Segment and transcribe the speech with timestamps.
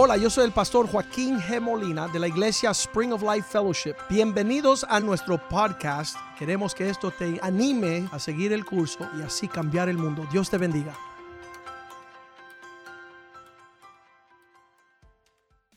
[0.00, 1.60] Hola, yo soy el pastor Joaquín G.
[1.60, 3.96] Molina de la iglesia Spring of Life Fellowship.
[4.08, 6.16] Bienvenidos a nuestro podcast.
[6.38, 10.24] Queremos que esto te anime a seguir el curso y así cambiar el mundo.
[10.30, 10.96] Dios te bendiga.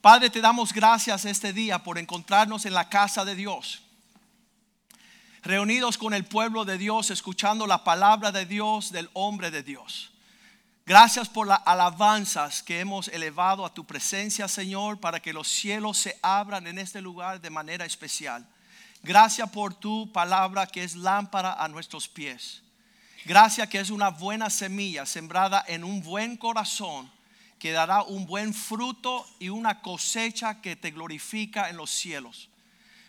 [0.02, 3.82] Padre, te damos gracias este día por encontrarnos en la casa de Dios.
[5.42, 10.11] Reunidos con el pueblo de Dios, escuchando la palabra de Dios del hombre de Dios.
[10.86, 15.98] Gracias por las alabanzas que hemos elevado a tu presencia, Señor, para que los cielos
[15.98, 18.45] se abran en este lugar de manera especial.
[19.03, 22.63] Gracias por tu palabra que es lámpara a nuestros pies.
[23.25, 27.11] Gracias que es una buena semilla sembrada en un buen corazón
[27.59, 32.50] que dará un buen fruto y una cosecha que te glorifica en los cielos.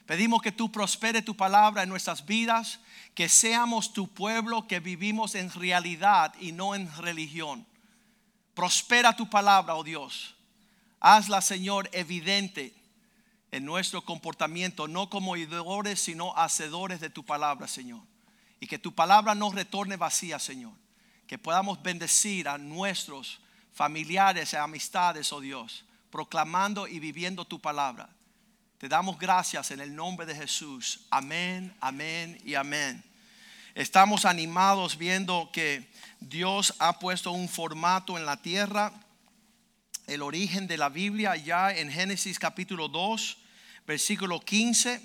[0.04, 2.78] Pedimos que tú prospere tu palabra en nuestras vidas,
[3.14, 7.66] que seamos tu pueblo, que vivimos en realidad y no en religión.
[8.54, 10.34] Prospera tu palabra, oh Dios.
[11.00, 12.74] Hazla, Señor, evidente
[13.50, 18.00] en nuestro comportamiento, no como oidores, sino hacedores de tu palabra, Señor.
[18.60, 20.72] Y que tu palabra no retorne vacía, Señor.
[21.26, 23.41] Que podamos bendecir a nuestros
[23.72, 28.08] familiares y amistades, oh Dios, proclamando y viviendo tu palabra.
[28.83, 31.06] Te damos gracias en el nombre de Jesús.
[31.08, 33.00] Amén, amén y amén.
[33.77, 35.88] Estamos animados viendo que
[36.19, 38.92] Dios ha puesto un formato en la tierra.
[40.08, 43.38] El origen de la Biblia ya en Génesis capítulo 2,
[43.86, 45.00] versículo 15.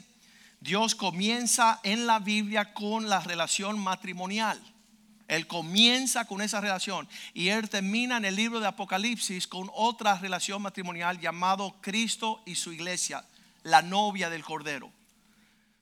[0.59, 4.59] Dios comienza en la Biblia con la relación matrimonial.
[5.27, 10.17] Él comienza con esa relación y él termina en el libro de Apocalipsis con otra
[10.17, 13.23] relación matrimonial llamado Cristo y su iglesia,
[13.67, 14.91] la novia del Cordero.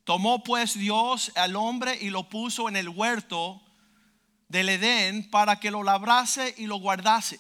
[0.04, 3.62] Tomó pues Dios al hombre y lo puso en el huerto
[4.48, 7.40] del Edén para que lo labrase y lo guardase.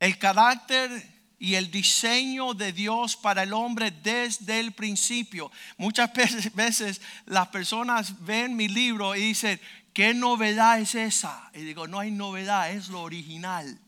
[0.00, 0.90] El carácter
[1.38, 5.50] y el diseño de Dios para el hombre desde el principio.
[5.76, 6.10] Muchas
[6.54, 9.60] veces las personas ven mi libro y dicen,
[9.92, 11.50] ¿qué novedad es esa?
[11.54, 13.78] Y digo, no hay novedad, es lo original.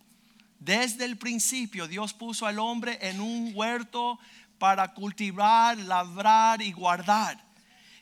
[0.59, 4.19] Desde el principio Dios puso al hombre en un huerto
[4.59, 7.45] para cultivar, labrar y guardar.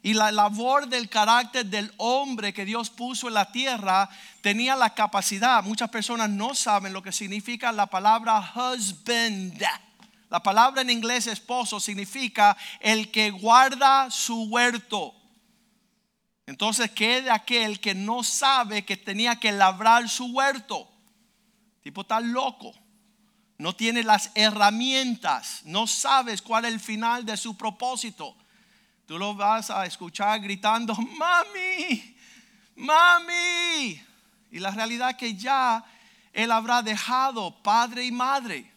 [0.03, 4.09] Y la labor del carácter del hombre que Dios puso en la tierra
[4.43, 5.65] tenía la capacidad.
[5.65, 9.63] Muchas personas no saben lo que significa la palabra husband.
[10.29, 15.15] La palabra en inglés esposo significa el que guarda su huerto.
[16.47, 20.87] Entonces, ¿qué de aquel que no sabe que tenía que labrar su huerto?
[21.83, 22.75] Tipo tan loco.
[23.59, 25.63] No tiene las herramientas.
[25.65, 28.37] No sabes cuál es el final de su propósito.
[29.07, 32.17] Tú lo vas a escuchar gritando, mami,
[32.77, 34.03] mami.
[34.51, 35.85] Y la realidad es que ya
[36.33, 38.73] él habrá dejado padre y madre.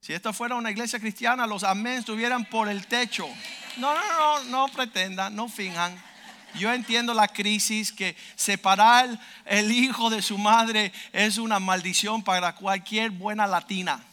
[0.00, 3.28] Si esto fuera una iglesia cristiana, los amén estuvieran por el techo.
[3.76, 6.09] No, no, no, no pretendan, no finjan.
[6.54, 12.54] Yo entiendo la crisis que separar el hijo de su madre es una maldición para
[12.54, 14.04] cualquier buena latina.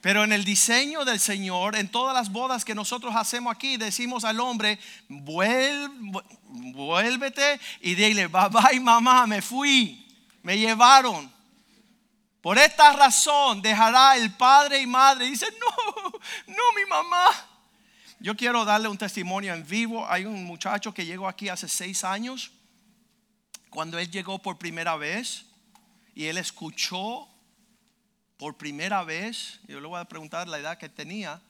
[0.00, 4.24] Pero en el diseño del Señor, en todas las bodas que nosotros hacemos aquí, decimos
[4.24, 4.78] al hombre,
[5.08, 5.90] vuélvete
[7.80, 10.06] y dile, bye bye mamá, me fui,
[10.42, 11.32] me llevaron.
[12.40, 15.26] Por esta razón dejará el padre y madre.
[15.26, 16.10] Dice, no,
[16.46, 17.55] no mi mamá
[18.18, 20.08] yo quiero darle un testimonio en vivo.
[20.10, 22.52] Hay un muchacho que llegó aquí hace seis años.
[23.70, 25.46] Cuando él llegó por primera vez
[26.14, 27.28] y él escuchó
[28.38, 31.42] por primera vez, yo le voy a preguntar la edad que tenía.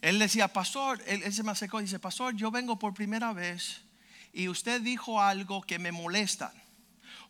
[0.00, 3.80] Él decía, pastor, él, se me acercó y dice, pastor, yo vengo por primera vez
[4.32, 6.52] y usted dijo algo que me molesta.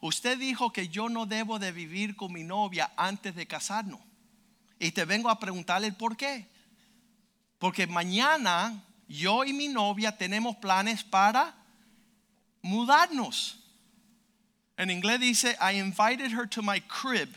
[0.01, 4.01] Usted dijo que yo no debo de vivir con mi novia antes de casarnos.
[4.79, 6.47] Y te vengo a preguntarle el por qué.
[7.59, 11.55] Porque mañana yo y mi novia tenemos planes para
[12.63, 13.59] mudarnos.
[14.77, 17.29] En inglés dice, I invited her to my crib.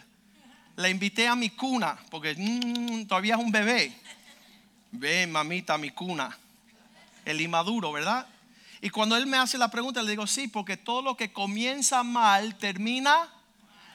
[0.75, 3.95] La invité a mi cuna, porque mm, todavía es un bebé.
[4.91, 6.35] Ven, mamita, mi cuna.
[7.25, 8.27] El inmaduro, ¿verdad?
[8.81, 12.03] Y cuando él me hace la pregunta, le digo, sí, porque todo lo que comienza
[12.03, 13.27] mal termina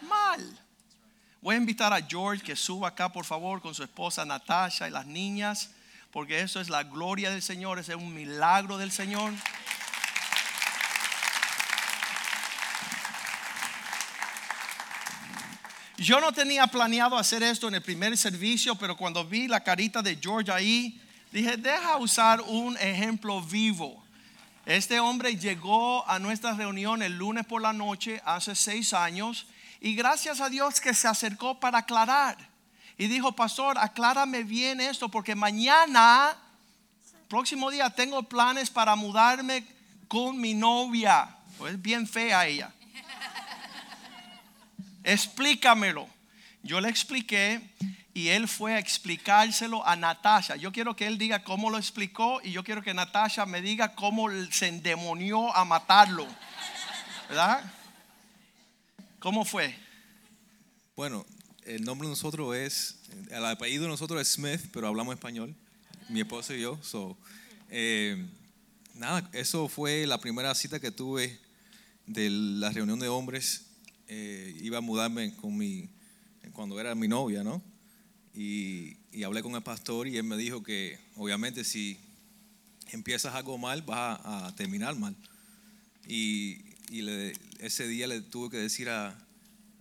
[0.02, 0.58] mal.
[1.40, 4.90] Voy a invitar a George que suba acá, por favor, con su esposa Natasha y
[4.90, 5.70] las niñas
[6.12, 9.32] porque eso es la gloria del Señor, es un milagro del Señor.
[15.96, 20.02] Yo no tenía planeado hacer esto en el primer servicio, pero cuando vi la carita
[20.02, 21.00] de George ahí,
[21.30, 24.04] dije, deja usar un ejemplo vivo.
[24.66, 29.46] Este hombre llegó a nuestra reunión el lunes por la noche hace seis años
[29.80, 32.51] Y gracias a Dios que se acercó para aclarar.
[33.02, 36.36] Y dijo, pastor, aclárame bien esto porque mañana,
[37.26, 39.66] próximo día, tengo planes para mudarme
[40.06, 41.28] con mi novia.
[41.58, 42.72] Pues bien fea ella.
[45.02, 46.08] Explícamelo.
[46.62, 47.60] Yo le expliqué
[48.14, 50.54] y él fue a explicárselo a Natasha.
[50.54, 53.96] Yo quiero que él diga cómo lo explicó y yo quiero que Natasha me diga
[53.96, 56.24] cómo se endemonió a matarlo.
[57.28, 57.64] ¿Verdad?
[59.18, 59.76] ¿Cómo fue?
[60.94, 61.26] Bueno,
[61.66, 62.96] el nombre de nosotros es,
[63.30, 65.54] el apellido de nosotros es Smith, pero hablamos español,
[66.08, 66.78] mi esposo y yo.
[66.82, 67.16] So,
[67.70, 68.26] eh,
[68.94, 71.38] nada, eso fue la primera cita que tuve
[72.06, 73.66] de la reunión de hombres.
[74.08, 75.88] Eh, iba a mudarme con mi,
[76.52, 77.62] cuando era mi novia, ¿no?
[78.34, 81.98] Y, y hablé con el pastor y él me dijo que obviamente si
[82.90, 85.14] empiezas algo mal vas a, a terminar mal.
[86.08, 86.58] Y,
[86.90, 89.16] y le- ese día le tuve que decir a,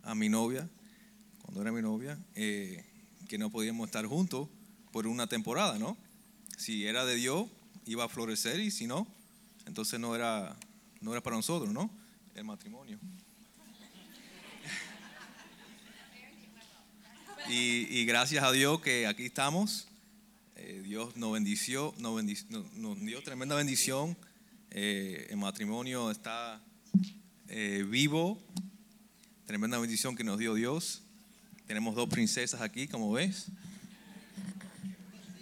[0.04, 0.68] a mi novia,
[1.52, 2.82] cuando era mi novia, eh,
[3.28, 4.48] que no podíamos estar juntos
[4.90, 5.98] por una temporada, ¿no?
[6.56, 7.46] Si era de Dios,
[7.84, 9.06] iba a florecer y si no,
[9.66, 10.56] entonces no era,
[11.02, 11.90] no era para nosotros, ¿no?
[12.34, 12.98] El matrimonio.
[17.50, 19.88] Y, gracias a Dios que aquí estamos.
[20.56, 24.16] Eh, Dios nos bendició, nos, bendic- nos- dio tremenda bendición.
[24.70, 26.62] Eh, el matrimonio está
[27.90, 28.42] vivo.
[29.44, 31.02] Tremenda bendición que nos dio Dios.
[31.72, 33.46] Tenemos dos princesas aquí, como ves.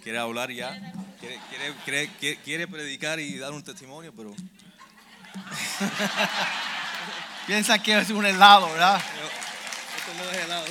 [0.01, 0.71] Quiere hablar ya.
[1.19, 4.33] Quiere, quiere- quiere- quiere- quiere predicar y dar un testimonio, pero
[7.47, 8.95] Piensa que es un helado, ¿verdad?
[8.95, 10.65] esto no es helado.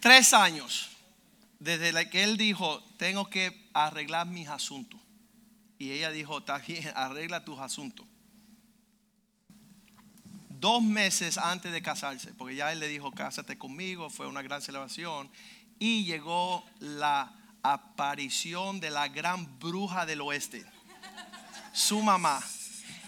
[0.00, 0.92] Tres años
[1.58, 4.98] desde la que él dijo, tengo que arreglar mis asuntos.
[5.78, 8.06] Y ella dijo, está bien, arregla tus asuntos.
[10.62, 14.62] Dos meses antes de casarse, porque ya él le dijo, cásate conmigo, fue una gran
[14.62, 15.28] celebración.
[15.80, 20.64] Y llegó la aparición de la gran bruja del oeste,
[21.72, 22.40] su mamá.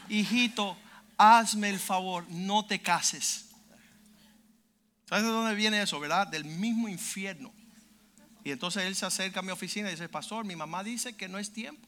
[0.09, 0.77] Hijito,
[1.17, 3.51] hazme el favor, no te cases.
[5.09, 6.27] ¿Sabes de dónde viene eso, verdad?
[6.27, 7.53] Del mismo infierno.
[8.43, 11.29] Y entonces él se acerca a mi oficina y dice, pastor, mi mamá dice que
[11.29, 11.87] no es tiempo.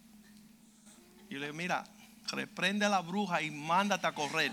[1.28, 1.84] Y yo le digo, mira,
[2.32, 4.52] reprende a la bruja y mándate a correr.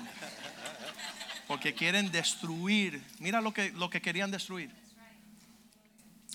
[1.48, 3.04] Porque quieren destruir.
[3.20, 4.72] Mira lo que, lo que querían destruir.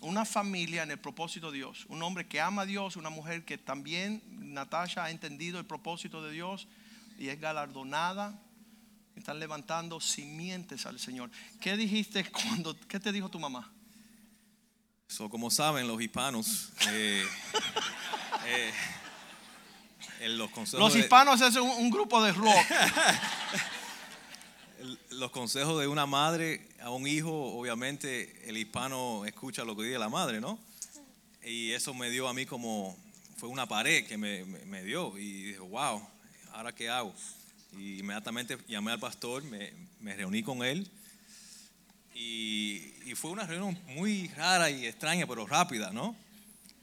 [0.00, 1.86] Una familia en el propósito de Dios.
[1.88, 6.22] Un hombre que ama a Dios, una mujer que también, Natasha, ha entendido el propósito
[6.22, 6.68] de Dios
[7.18, 8.40] y es galardonada.
[9.16, 11.30] Están levantando simientes al Señor.
[11.60, 13.72] ¿Qué dijiste cuando, qué te dijo tu mamá?
[15.08, 17.24] So, como saben los hispanos, eh,
[18.46, 18.72] eh,
[20.26, 22.48] los consejos Los de- hispanos es un, un grupo de rock.
[25.10, 29.98] los consejos de una madre a un hijo, obviamente el hispano escucha lo que dice
[29.98, 30.58] la madre, ¿no?
[31.44, 32.96] Y eso me dio a mí como,
[33.36, 36.06] fue una pared que me, me- me dio y dije, wow,
[36.52, 37.14] ¿ahora qué hago?
[37.76, 40.88] Y inmediatamente llamé al pastor, me, me reuní con él
[42.14, 46.16] y, y fue una reunión muy rara y extraña, pero rápida, ¿no?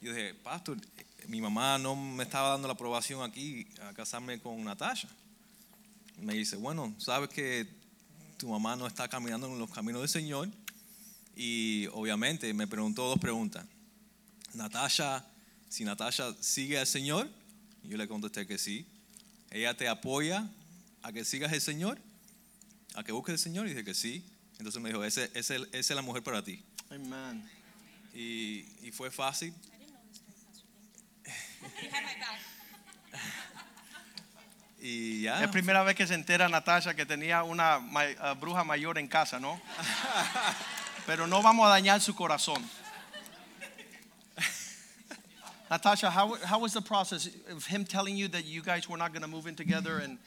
[0.01, 0.77] Yo dije, pastor,
[1.27, 5.09] mi mamá no me estaba dando la aprobación aquí a casarme con Natasha.
[6.21, 7.67] Me dice, bueno, sabes que
[8.37, 10.49] tu mamá no está caminando en los caminos del Señor.
[11.35, 13.65] Y obviamente me preguntó dos preguntas.
[14.53, 15.25] Natasha,
[15.67, 17.29] si Natasha sigue al Señor,
[17.83, 18.85] yo le contesté que sí.
[19.51, 20.49] Ella te apoya
[21.01, 21.99] a que sigas el Señor,
[22.93, 24.23] a que busques el Señor, y dije que sí.
[24.57, 26.63] Entonces me dijo, esa es la mujer para ti.
[26.89, 27.43] Amen.
[28.13, 29.53] Y, y fue fácil.
[34.81, 35.41] Y ya.
[35.43, 39.07] Es primera vez que se entera Natasha que tenía una ma- eh, bruja mayor en
[39.07, 39.59] casa, ¿no?
[41.07, 42.63] Pero no vamos a dañar su corazón.
[45.71, 49.11] Natasha, how, how was the process of him telling you that you guys were not
[49.11, 50.19] going to move in together and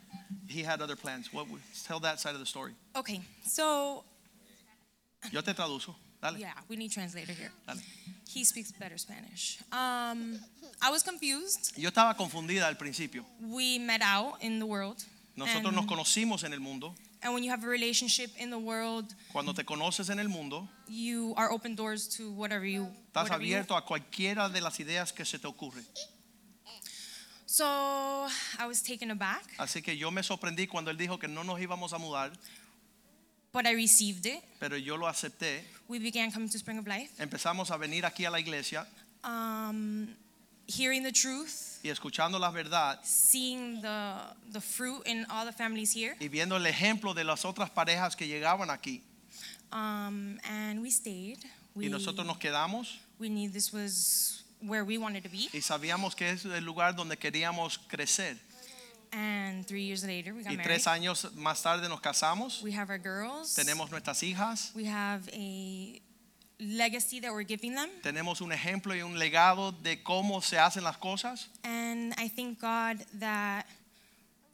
[0.48, 1.32] he had other plans?
[1.32, 1.46] What,
[1.86, 2.72] tell that side of the story.
[2.96, 4.02] Okay, so
[5.30, 5.94] Yo te traduzo.
[6.20, 6.38] Dale.
[6.38, 7.50] yeah, we need translator here.
[7.66, 7.78] Dale.
[8.28, 9.58] He speaks better Spanish.
[9.72, 10.38] Um,
[10.82, 11.72] I was confused.
[11.76, 13.24] Yo estaba confundida al principio.
[13.40, 15.04] We met out in the world.
[15.36, 16.94] Nosotros and, nos conocimos en el mundo.
[17.22, 20.68] and when you have a relationship in the world, Cuando te conoces en el mundo,
[20.88, 22.88] you are open doors to whatever you.
[23.08, 25.82] estás whatever you- abierto a cualquiera de las ideas que se te ocurre.
[27.46, 27.64] So
[28.58, 31.60] I was taken aback, Así que yo me sorprendí cuando él dijo que no nos
[31.60, 32.32] íbamos a mudar,
[33.58, 34.40] but I received it.
[34.60, 35.62] pero yo lo acepté.
[35.88, 37.10] We began coming to Spring of Life.
[37.18, 38.86] Empezamos a venir aquí a la iglesia
[39.24, 40.14] Um,
[40.68, 44.14] hearing the truth, y escuchando la verdad seeing the
[44.52, 46.14] the fruit in all the families here.
[46.20, 49.02] y viendo el ejemplo de las otras parejas que llegaban aquí.
[49.72, 51.38] Um, and we stayed.
[51.74, 55.48] We, Y nosotros nos quedamos we knew this was where we wanted to be.
[55.52, 58.36] y sabíamos que es el lugar donde queríamos crecer.
[59.12, 60.64] And three years later, we got Y married.
[60.64, 63.54] tres años más tarde nos casamos, We have our girls.
[63.54, 66.00] tenemos nuestras hijas, We have a
[66.58, 67.88] legacy that we're giving them.
[68.02, 71.48] tenemos un ejemplo y un legado de cómo se hacen las cosas.
[71.64, 73.64] And I thank God that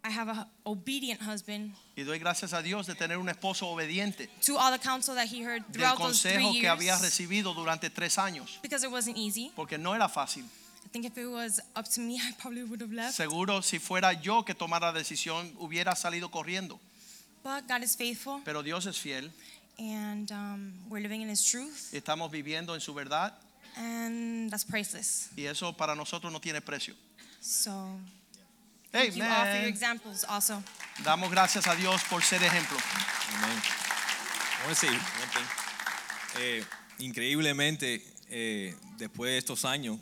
[0.07, 4.29] I have a obedient husband Y doy gracias a Dios de tener un esposo obediente
[4.45, 7.01] to all the counsel that he heard del throughout those three consejo que había years.
[7.03, 9.51] recibido durante tres años, Because it wasn't easy.
[9.57, 10.45] porque no era fácil.
[10.95, 13.15] I think if it was up to me, I probably would have left.
[13.15, 16.79] Seguro si fuera yo que tomara la decisión hubiera salido corriendo,
[17.43, 19.29] But God is faithful, pero Dios es fiel
[19.77, 23.33] and um, we're living in His truth, y estamos viviendo en su verdad
[23.77, 25.31] and that's priceless.
[25.37, 26.95] y eso para nosotros no tiene precio.
[27.41, 27.99] So
[28.93, 29.65] thank you all for your Amen.
[29.65, 30.63] examples also.
[31.03, 32.79] Damos gracias a Dios por ser ejemplo.
[33.43, 33.59] Amén.
[33.59, 35.45] I wanna say one thing.
[36.39, 36.65] Eh,
[37.01, 39.99] increíblemente, eh, después de estos años,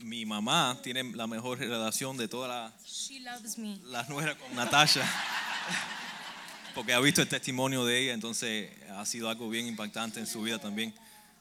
[0.00, 3.78] mi mamá tiene la mejor relación de todas las She loves me.
[3.84, 5.02] las nueras con Natasha.
[6.74, 10.42] Porque ha visto el testimonio de ella, entonces ha sido algo bien impactante en su
[10.42, 10.94] vida también.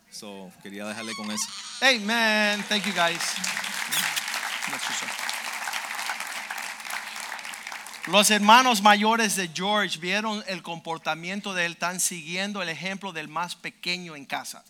[0.09, 1.45] So, quería dejarle con eso.
[1.81, 2.63] Amen.
[2.69, 3.21] Thank you guys.
[8.07, 13.27] Los hermanos mayores de George vieron el comportamiento de él, están siguiendo el ejemplo del
[13.27, 14.63] más pequeño en casa.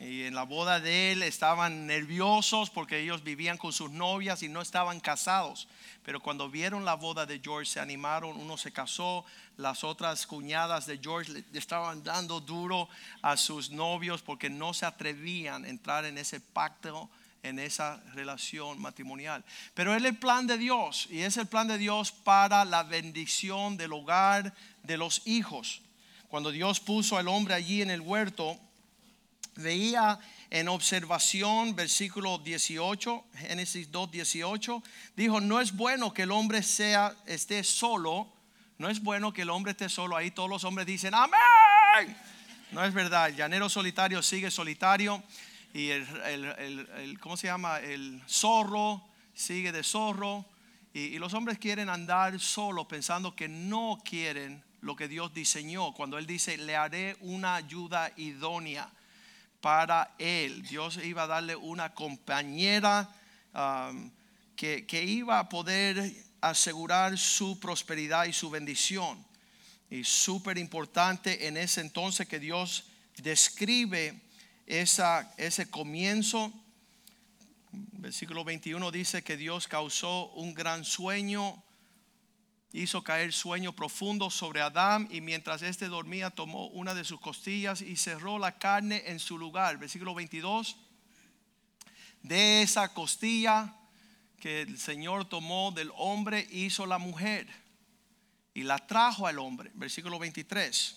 [0.00, 4.48] Y en la boda de él estaban nerviosos porque ellos vivían con sus novias y
[4.48, 5.68] no estaban casados.
[6.06, 9.26] Pero cuando vieron la boda de George se animaron, uno se casó,
[9.58, 12.88] las otras cuñadas de George le estaban dando duro
[13.20, 17.10] a sus novios porque no se atrevían a entrar en ese pacto,
[17.42, 19.44] en esa relación matrimonial.
[19.74, 23.76] Pero es el plan de Dios y es el plan de Dios para la bendición
[23.76, 25.82] del hogar de los hijos.
[26.28, 28.58] Cuando Dios puso al hombre allí en el huerto,
[29.60, 30.18] veía
[30.50, 34.82] en observación, versículo 18, Génesis 2, 18,
[35.16, 38.26] dijo, no es bueno que el hombre sea, esté solo,
[38.78, 42.16] no es bueno que el hombre esté solo, ahí todos los hombres dicen, amén.
[42.72, 45.22] No es verdad, el llanero solitario sigue solitario
[45.74, 47.78] y el, el- el- ¿cómo se llama?
[47.80, 49.02] El zorro
[49.34, 50.44] sigue de zorro
[50.92, 55.92] y, y los hombres quieren andar solos pensando que no quieren lo que Dios diseñó.
[55.94, 58.88] Cuando Él dice, le haré una ayuda idónea
[59.60, 60.62] para él.
[60.62, 63.08] Dios iba a darle una compañera
[63.54, 64.10] um,
[64.56, 69.24] que, que iba a poder asegurar su prosperidad y su bendición.
[69.90, 72.84] Y súper importante en ese entonces que Dios
[73.16, 74.20] describe
[74.66, 76.52] ese comienzo.
[77.72, 81.62] Versículo 21 dice que Dios causó un gran sueño
[82.72, 87.82] hizo caer sueño profundo sobre Adán y mientras éste dormía tomó una de sus costillas
[87.82, 89.78] y cerró la carne en su lugar.
[89.78, 90.76] Versículo 22.
[92.22, 93.74] De esa costilla
[94.38, 97.48] que el Señor tomó del hombre hizo la mujer
[98.54, 99.70] y la trajo al hombre.
[99.74, 100.96] Versículo 23.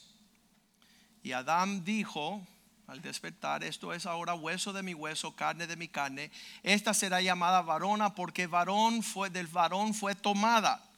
[1.23, 2.45] Y Adán dijo
[2.87, 6.31] al despertar, esto es ahora hueso de mi hueso, carne de mi carne.
[6.61, 10.92] Esta será llamada varona porque varón fue del varón fue tomada.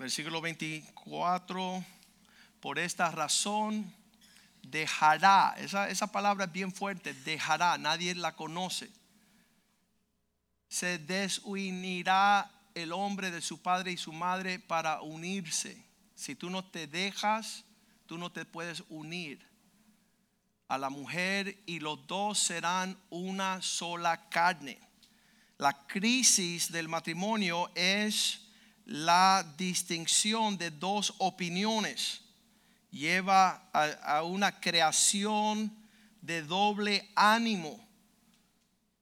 [0.00, 1.84] Versículo 24,
[2.58, 3.92] por esta razón
[4.62, 8.88] dejará, esa, esa palabra es bien fuerte, dejará, nadie la conoce.
[10.70, 15.84] Se desunirá el hombre de su padre y su madre para unirse.
[16.14, 17.66] Si tú no te dejas,
[18.06, 19.46] tú no te puedes unir
[20.68, 24.80] a la mujer y los dos serán una sola carne.
[25.58, 28.39] La crisis del matrimonio es
[28.90, 32.22] la distinción de dos opiniones.
[32.90, 35.72] Lleva a, una creación
[36.20, 37.88] de doble ánimo.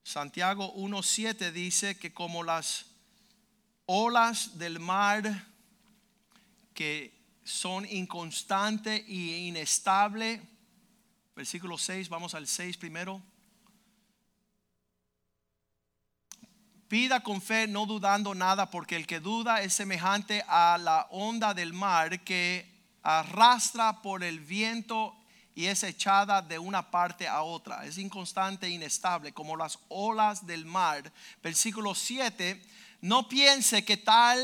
[0.05, 2.85] Santiago 1.7 dice que como las
[3.87, 5.47] olas del mar
[6.75, 10.43] que son inconstantes e inestables,
[11.35, 13.23] versículo 6, vamos al 6 primero.
[16.89, 21.53] Pida con fe, no dudando nada, porque el que duda es semejante a la onda
[21.53, 22.67] del mar que
[23.03, 25.15] arrastra por el viento
[25.55, 27.85] y es echada de una parte a otra.
[27.85, 31.13] Es inconstante e inestable, como las olas del mar.
[31.43, 32.63] Versículo 7,
[33.03, 34.41] no piense que tal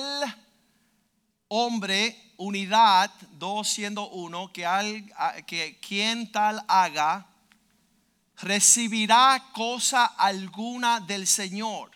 [1.49, 5.11] hombre, unidad, dos siendo uno, que, al,
[5.47, 7.27] que quien tal haga,
[8.39, 11.93] recibirá cosa alguna del Señor.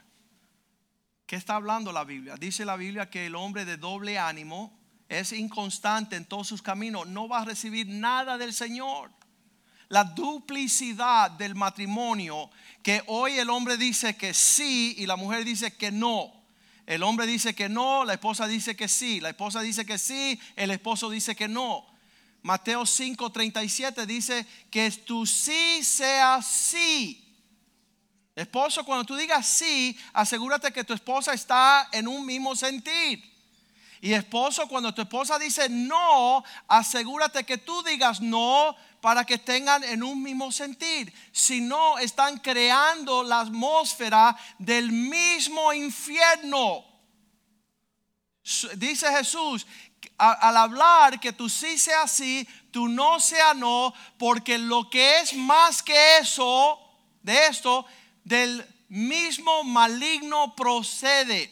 [1.28, 2.36] ¿Qué está hablando la Biblia?
[2.36, 4.72] Dice la Biblia que el hombre de doble ánimo
[5.10, 9.10] es inconstante en todos sus caminos, no va a recibir nada del Señor.
[9.90, 12.50] La duplicidad del matrimonio,
[12.82, 16.32] que hoy el hombre dice que sí y la mujer dice que no.
[16.86, 20.40] El hombre dice que no, la esposa dice que sí, la esposa dice que sí,
[20.56, 21.84] el esposo dice que no.
[22.40, 27.27] Mateo 5:37 dice que tu sí sea sí.
[28.38, 33.20] Esposo, cuando tú digas sí, asegúrate que tu esposa está en un mismo sentir.
[34.00, 39.82] Y esposo, cuando tu esposa dice no, asegúrate que tú digas no para que tengan
[39.82, 41.12] en un mismo sentir.
[41.32, 46.84] Si no, están creando la atmósfera del mismo infierno.
[48.76, 49.66] Dice Jesús,
[50.16, 55.34] al hablar que tú sí sea sí, tú no sea no, porque lo que es
[55.34, 56.78] más que eso,
[57.20, 57.84] de esto,
[58.28, 61.50] del mismo maligno procede,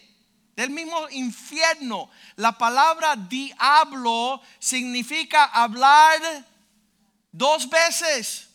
[0.54, 2.11] del mismo infierno.
[2.37, 6.21] La palabra diablo significa hablar
[7.33, 8.49] dos veces.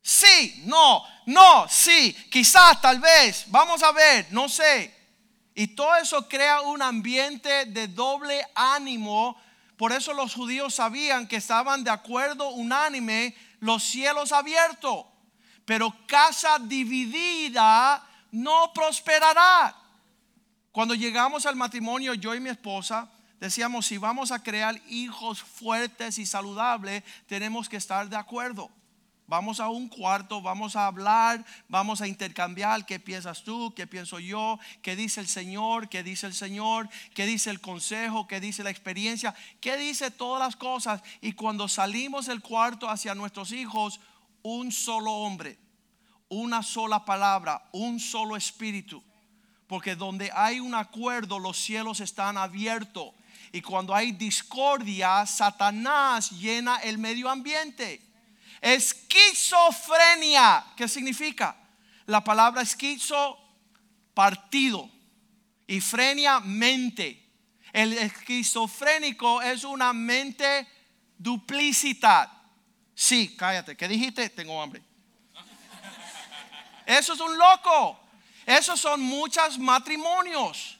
[0.00, 4.94] Sí, no, no, sí, quizás, tal vez, vamos a ver, no sé.
[5.56, 9.36] Y todo eso crea un ambiente de doble ánimo.
[9.76, 15.06] Por eso los judíos sabían que estaban de acuerdo unánime los cielos abiertos.
[15.64, 19.76] Pero casa dividida no prosperará.
[20.72, 26.18] Cuando llegamos al matrimonio, yo y mi esposa, decíamos, si vamos a crear hijos fuertes
[26.18, 28.70] y saludables, tenemos que estar de acuerdo.
[29.26, 34.18] Vamos a un cuarto, vamos a hablar, vamos a intercambiar qué piensas tú, qué pienso
[34.18, 38.62] yo, qué dice el Señor, qué dice el Señor, qué dice el consejo, qué dice
[38.62, 41.02] la experiencia, qué dice todas las cosas.
[41.22, 43.98] Y cuando salimos del cuarto hacia nuestros hijos,
[44.44, 45.58] un solo hombre,
[46.28, 49.02] una sola palabra, un solo espíritu.
[49.66, 53.14] Porque donde hay un acuerdo, los cielos están abiertos.
[53.52, 58.02] Y cuando hay discordia, Satanás llena el medio ambiente.
[58.60, 61.56] Esquizofrenia, ¿qué significa?
[62.06, 63.38] La palabra esquizo,
[64.12, 64.90] partido.
[65.66, 67.22] Y frenia, mente.
[67.72, 70.68] El esquizofrénico es una mente
[71.16, 72.33] duplicidad.
[72.94, 73.76] Sí, cállate.
[73.76, 74.28] ¿Qué dijiste?
[74.30, 74.82] Tengo hambre.
[76.86, 78.00] Eso es un loco.
[78.46, 80.78] Esos son muchos matrimonios.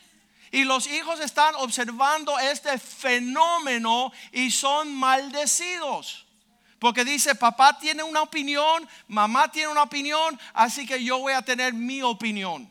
[0.51, 6.27] Y los hijos están observando este fenómeno y son maldecidos.
[6.79, 11.43] Porque dice, papá tiene una opinión, mamá tiene una opinión, así que yo voy a
[11.43, 12.71] tener mi opinión.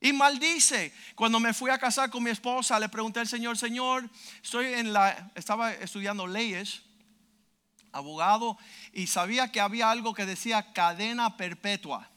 [0.00, 0.94] Y maldice.
[1.16, 4.08] Cuando me fui a casar con mi esposa, le pregunté al Señor, Señor,
[4.40, 6.82] estoy en la, estaba estudiando leyes
[7.92, 8.58] abogado
[8.92, 12.08] y sabía que había algo que decía cadena perpetua.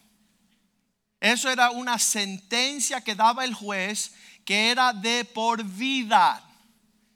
[1.20, 6.44] Eso era una sentencia que daba el juez que era de por vida.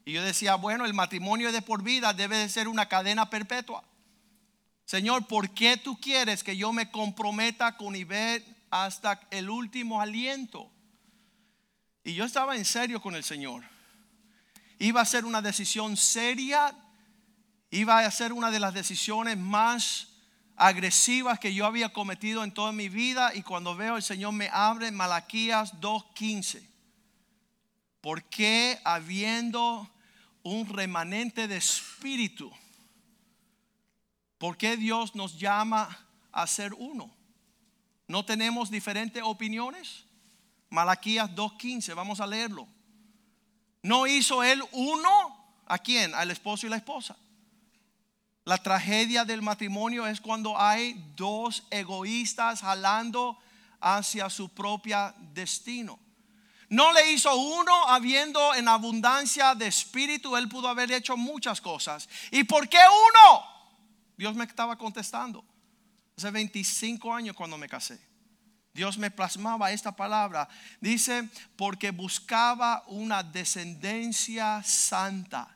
[0.06, 3.84] Y yo decía, bueno, el matrimonio de por vida debe de ser una cadena perpetua.
[4.86, 10.72] Señor, ¿por qué tú quieres que yo me comprometa con Ivette hasta el último aliento?
[12.04, 13.64] Y yo estaba en serio con el Señor.
[14.78, 16.76] Iba a ser una decisión seria
[17.76, 20.08] iba a ser una de las decisiones más
[20.56, 24.50] agresivas que yo había cometido en toda mi vida y cuando veo el Señor me
[24.52, 26.66] abre Malaquías 2.15.
[28.00, 29.90] ¿Por qué habiendo
[30.42, 32.50] un remanente de espíritu?
[34.38, 37.14] ¿Por qué Dios nos llama a ser uno?
[38.08, 40.06] ¿No tenemos diferentes opiniones?
[40.70, 42.68] Malaquías 2.15, vamos a leerlo.
[43.84, 45.62] ¿No hizo él uno?
[45.66, 46.14] ¿A quién?
[46.16, 47.18] Al esposo y la esposa.
[48.46, 53.38] La tragedia del matrimonio es cuando hay dos egoístas jalando
[53.82, 56.00] hacia su propio destino.
[56.70, 62.08] No le hizo uno habiendo en abundancia de espíritu, él pudo haber hecho muchas cosas.
[62.32, 63.44] ¿Y por qué uno?
[64.16, 65.44] Dios me estaba contestando.
[66.16, 68.00] Hace 25 años cuando me casé.
[68.74, 70.48] Dios me plasmaba esta palabra.
[70.82, 75.55] Dice, porque buscaba una descendencia santa.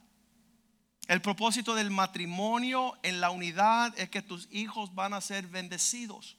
[1.10, 6.38] El propósito del matrimonio en la unidad es que tus hijos van a ser bendecidos.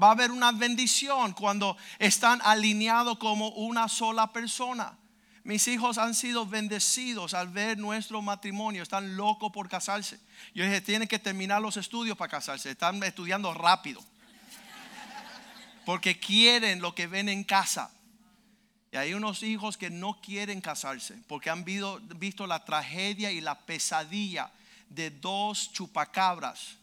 [0.00, 4.98] Va a haber una bendición cuando están alineados como una sola persona.
[5.42, 8.82] Mis hijos han sido bendecidos al ver nuestro matrimonio.
[8.82, 10.20] Están locos por casarse.
[10.54, 12.72] Yo dije, tienen que terminar los estudios para casarse.
[12.72, 14.04] Están estudiando rápido.
[15.86, 17.90] Porque quieren lo que ven en casa.
[18.96, 24.50] Hay unos hijos que no quieren casarse porque han visto, la tragedia y la pesadilla
[24.88, 26.76] de dos chupacabras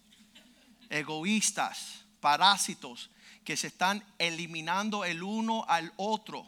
[0.89, 3.09] egoístas, parásitos,
[3.43, 6.45] que se están eliminando el uno al otro,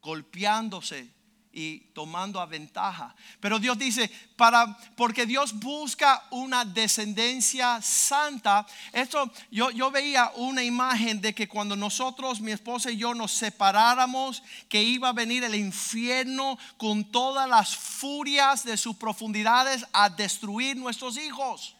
[0.00, 1.08] golpeándose
[1.58, 3.16] y tomando a ventaja.
[3.40, 8.66] Pero Dios dice, para, porque Dios busca una descendencia santa.
[8.92, 13.32] Esto, yo, yo veía una imagen de que cuando nosotros, mi esposa y yo, nos
[13.32, 20.10] separáramos, que iba a venir el infierno con todas las furias de sus profundidades a
[20.10, 21.74] destruir nuestros hijos.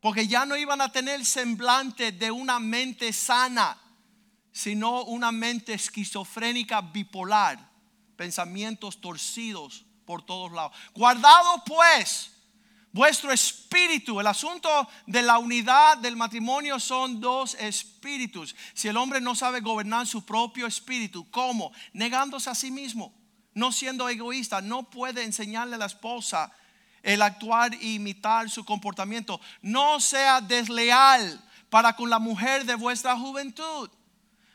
[0.00, 3.78] Porque ya no iban a tener semblante de una mente sana,
[4.50, 7.71] sino una mente esquizofrénica bipolar
[8.22, 10.70] pensamientos torcidos por todos lados.
[10.94, 12.30] Guardado pues
[12.92, 14.20] vuestro espíritu.
[14.20, 18.54] El asunto de la unidad del matrimonio son dos espíritus.
[18.74, 21.72] Si el hombre no sabe gobernar su propio espíritu, ¿cómo?
[21.92, 23.12] Negándose a sí mismo,
[23.54, 26.52] no siendo egoísta, no puede enseñarle a la esposa
[27.02, 29.40] el actuar e imitar su comportamiento.
[29.62, 33.90] No sea desleal para con la mujer de vuestra juventud.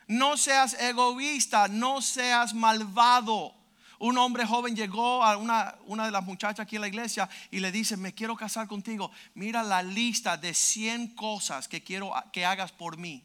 [0.07, 3.56] No seas egoísta, no seas malvado.
[3.99, 7.59] Un hombre joven llegó a una, una, de las muchachas aquí en la iglesia y
[7.59, 9.11] le dice, me quiero casar contigo.
[9.33, 13.23] Mira la lista de 100 cosas que quiero que hagas por mí.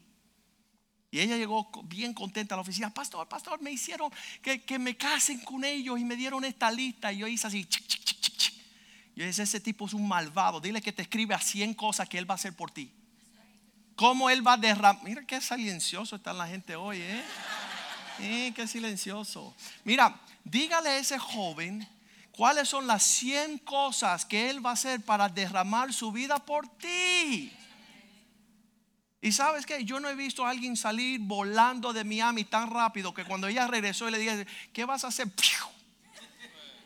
[1.11, 2.91] Y ella llegó bien contenta a la oficina.
[2.91, 7.13] Pastor, pastor, me hicieron que, que me casen con ellos y me dieron esta lista.
[7.13, 7.67] Y yo hice así.
[9.15, 10.59] Yo dije, ese tipo es un malvado.
[10.59, 12.91] Dile que te escribe a 100 cosas que él va a hacer por ti.
[13.95, 15.03] ¿Cómo él va a derramar?
[15.03, 17.23] Mira qué silencioso está la gente hoy, ¿eh?
[18.19, 18.53] ¿Eh?
[18.55, 19.55] Qué silencioso.
[19.83, 21.87] Mira, dígale a ese joven
[22.31, 26.67] cuáles son las 100 cosas que él va a hacer para derramar su vida por
[26.77, 27.51] ti.
[29.21, 33.13] Y sabes que yo no he visto a alguien salir volando de Miami tan rápido
[33.13, 35.29] que cuando ella regresó y le dije, ¿qué vas a hacer?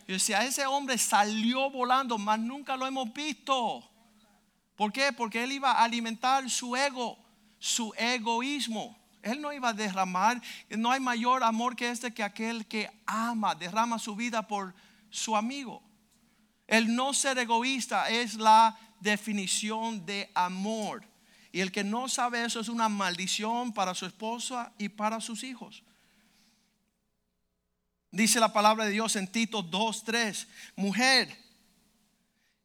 [0.07, 3.89] Y decía, ese hombre salió volando, mas nunca lo hemos visto.
[4.75, 5.11] ¿Por qué?
[5.11, 7.17] Porque él iba a alimentar su ego,
[7.57, 8.95] su egoísmo.
[9.27, 13.55] Él no iba a derramar, no hay mayor amor que este que aquel que ama,
[13.55, 14.73] derrama su vida por
[15.09, 15.83] su amigo.
[16.67, 21.05] El no ser egoísta es la definición de amor.
[21.51, 25.43] Y el que no sabe eso es una maldición para su esposa y para sus
[25.43, 25.83] hijos.
[28.11, 31.35] Dice la palabra de Dios en Tito 2:3, mujer,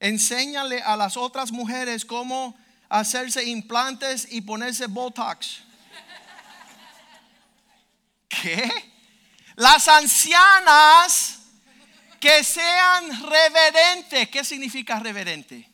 [0.00, 2.56] enséñale a las otras mujeres cómo
[2.88, 5.62] hacerse implantes y ponerse botox
[8.40, 8.70] ¿Qué?
[9.56, 11.40] Las ancianas
[12.18, 14.28] que sean reverentes.
[14.28, 15.68] ¿Qué significa reverente?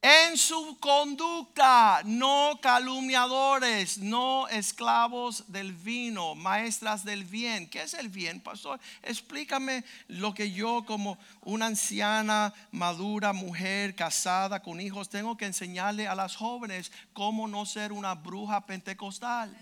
[0.00, 7.70] En su conducta, no calumniadores, no esclavos del vino, maestras del bien.
[7.70, 8.78] ¿Qué es el bien, pastor?
[9.02, 16.06] Explícame lo que yo como una anciana, madura, mujer, casada, con hijos, tengo que enseñarle
[16.06, 19.56] a las jóvenes cómo no ser una bruja pentecostal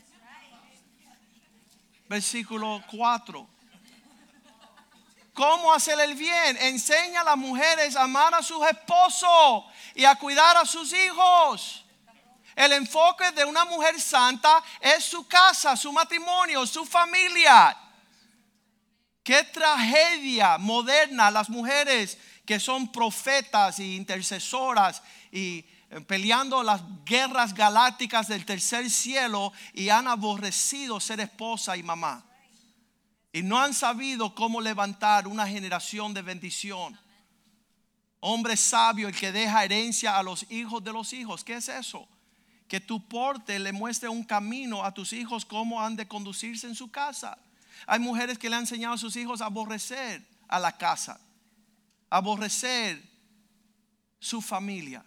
[2.12, 3.48] versículo 4.
[5.32, 6.58] ¿Cómo hacer el bien?
[6.58, 11.86] Enseña a las mujeres a amar a sus esposos y a cuidar a sus hijos.
[12.54, 17.74] El enfoque de una mujer santa es su casa, su matrimonio, su familia.
[19.24, 25.64] Qué tragedia moderna las mujeres que son profetas y intercesoras y
[26.00, 32.24] peleando las guerras galácticas del tercer cielo y han aborrecido ser esposa y mamá.
[33.32, 36.98] Y no han sabido cómo levantar una generación de bendición.
[38.20, 41.44] Hombre sabio, el que deja herencia a los hijos de los hijos.
[41.44, 42.08] ¿Qué es eso?
[42.68, 46.74] Que tu porte le muestre un camino a tus hijos cómo han de conducirse en
[46.74, 47.36] su casa.
[47.86, 51.20] Hay mujeres que le han enseñado a sus hijos a aborrecer a la casa,
[52.08, 53.02] aborrecer
[54.20, 55.04] su familia.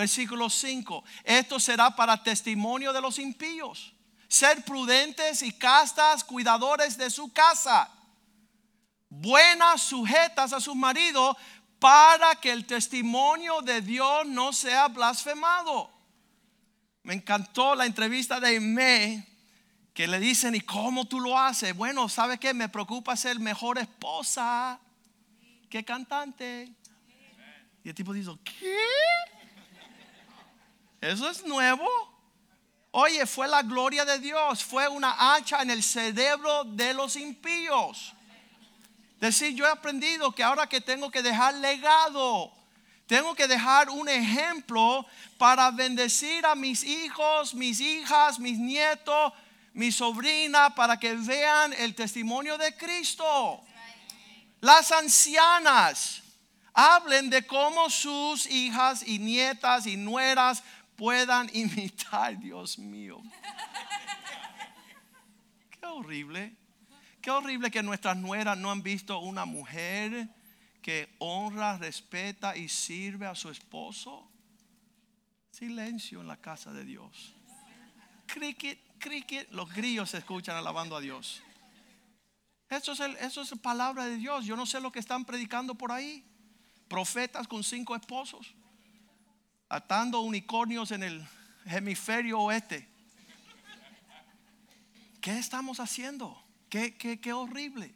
[0.00, 1.04] Versículo 5.
[1.24, 3.92] Esto será para testimonio de los impíos.
[4.28, 7.90] Ser prudentes y castas, cuidadores de su casa.
[9.10, 11.36] Buenas, sujetas a su marido,
[11.78, 15.90] para que el testimonio de Dios no sea blasfemado.
[17.02, 19.28] Me encantó la entrevista de Me
[19.92, 21.76] que le dicen, ¿y cómo tú lo haces?
[21.76, 22.54] Bueno, ¿sabe qué?
[22.54, 24.80] Me preocupa ser mejor esposa
[25.68, 26.72] que cantante.
[27.84, 28.78] Y el tipo dice, ¿qué?
[31.00, 31.88] Eso es nuevo.
[32.92, 38.12] Oye, fue la gloria de Dios, fue una hacha en el cerebro de los impíos.
[39.20, 42.52] Decir, yo he aprendido que ahora que tengo que dejar legado,
[43.06, 45.06] tengo que dejar un ejemplo
[45.38, 49.32] para bendecir a mis hijos, mis hijas, mis nietos,
[49.72, 53.60] mi sobrina, para que vean el testimonio de Cristo.
[54.60, 56.22] Las ancianas
[56.72, 60.62] hablen de cómo sus hijas y nietas y nueras
[61.00, 63.22] puedan imitar, Dios mío.
[65.70, 66.54] Qué horrible.
[67.22, 70.28] Qué horrible que nuestras nueras no han visto una mujer
[70.82, 74.30] que honra, respeta y sirve a su esposo.
[75.50, 77.34] Silencio en la casa de Dios.
[78.26, 81.42] Cricket, cricket, los grillos se escuchan alabando a Dios.
[82.68, 84.44] Eso es, eso es la palabra de Dios.
[84.44, 86.24] Yo no sé lo que están predicando por ahí.
[86.88, 88.54] Profetas con cinco esposos,
[89.70, 91.26] atando unicornios en el
[91.64, 92.86] hemisferio oeste.
[95.20, 96.42] ¿Qué estamos haciendo?
[96.68, 97.94] Qué, qué, qué horrible.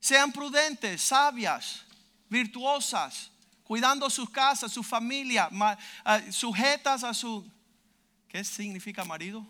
[0.00, 1.84] Sean prudentes, sabias,
[2.28, 3.30] virtuosas,
[3.62, 5.48] cuidando sus casas, su familia,
[6.04, 7.48] ah, sujetas a su...
[8.28, 9.46] ¿Qué significa marido?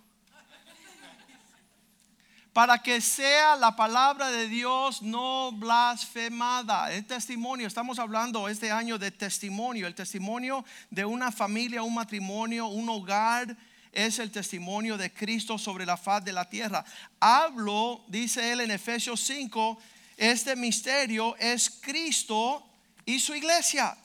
[2.54, 6.92] Para que sea la palabra de Dios no blasfemada.
[6.92, 9.88] El testimonio, estamos hablando este año de testimonio.
[9.88, 13.56] El testimonio de una familia, un matrimonio, un hogar
[13.90, 16.84] es el testimonio de Cristo sobre la faz de la tierra.
[17.18, 19.76] Hablo, dice él en Efesios 5,
[20.16, 22.64] este misterio es Cristo
[23.04, 23.98] y su iglesia.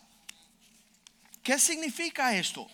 [1.43, 2.67] ¿Qué significa esto?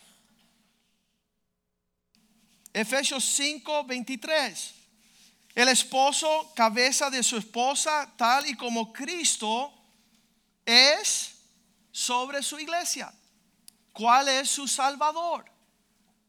[2.71, 4.84] Efesios 5, 23.
[5.55, 9.73] El esposo, cabeza de su esposa, tal y como Cristo
[10.65, 11.35] es
[11.91, 13.13] sobre su iglesia.
[13.93, 15.45] ¿Cuál es su salvador?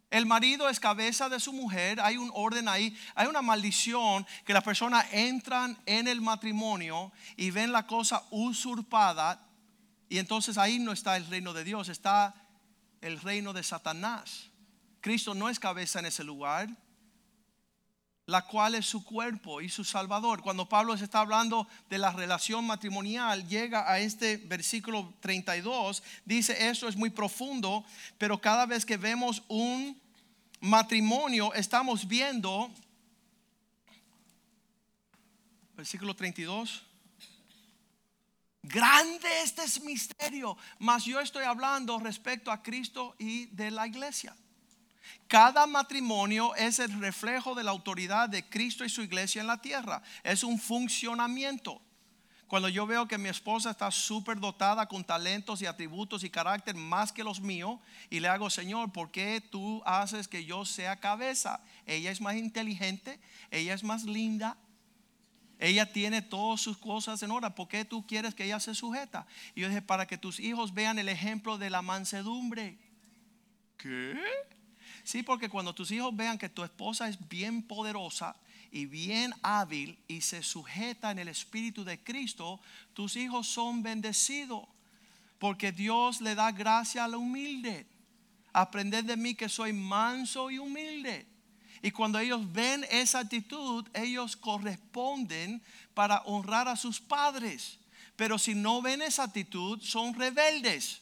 [0.08, 4.52] El marido es cabeza de su mujer, hay un orden ahí, hay una maldición que
[4.52, 9.44] las personas entran en el matrimonio y ven la cosa usurpada
[10.08, 12.34] y entonces ahí no está el reino de Dios, está
[13.00, 14.50] el reino de Satanás.
[15.00, 16.68] Cristo no es cabeza en ese lugar,
[18.26, 20.42] la cual es su cuerpo y su salvador.
[20.42, 26.68] Cuando Pablo se está hablando de la relación matrimonial, llega a este versículo 32, dice,
[26.68, 27.84] eso es muy profundo,
[28.18, 30.00] pero cada vez que vemos un
[30.60, 32.68] matrimonio, estamos viendo,
[35.76, 36.82] versículo 32,
[38.62, 44.34] grande este es misterio, mas yo estoy hablando respecto a Cristo y de la iglesia.
[45.28, 49.60] Cada matrimonio es el reflejo de la autoridad de Cristo y su iglesia en la
[49.60, 50.02] tierra.
[50.22, 51.80] Es un funcionamiento.
[52.46, 56.76] Cuando yo veo que mi esposa está súper dotada con talentos y atributos y carácter
[56.76, 61.00] más que los míos, y le hago, Señor, ¿por qué tú haces que yo sea
[61.00, 61.60] cabeza?
[61.86, 63.18] Ella es más inteligente,
[63.50, 64.56] ella es más linda,
[65.58, 67.52] ella tiene todas sus cosas en orden.
[67.52, 69.26] ¿Por qué tú quieres que ella se sujeta?
[69.54, 72.78] Y yo dije, para que tus hijos vean el ejemplo de la mansedumbre.
[73.76, 74.14] ¿Qué?
[75.06, 78.34] Sí, porque cuando tus hijos vean que tu esposa es bien poderosa
[78.72, 82.58] y bien hábil y se sujeta en el Espíritu de Cristo,
[82.92, 84.64] tus hijos son bendecidos.
[85.38, 87.86] Porque Dios le da gracia a la humilde.
[88.52, 91.24] Aprended de mí que soy manso y humilde.
[91.82, 95.62] Y cuando ellos ven esa actitud, ellos corresponden
[95.94, 97.78] para honrar a sus padres.
[98.16, 101.00] Pero si no ven esa actitud, son rebeldes.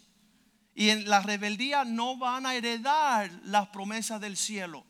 [0.75, 4.85] Y en la rebeldía no van a heredar las promesas del cielo.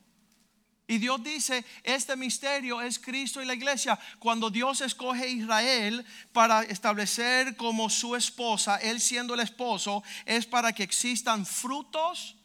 [0.86, 3.98] Y Dios dice, este misterio es Cristo y la iglesia.
[4.18, 10.44] Cuando Dios escoge a Israel para establecer como su esposa, Él siendo el esposo, es
[10.44, 12.36] para que existan frutos,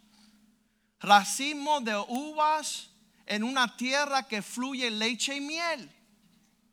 [1.01, 2.91] racimo de uvas
[3.25, 5.91] en una tierra que fluye leche y miel.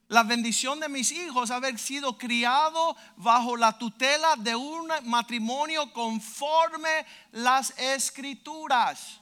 [0.08, 7.04] La bendición de mis hijos haber sido criado bajo la tutela de un matrimonio conforme
[7.32, 9.20] las escrituras,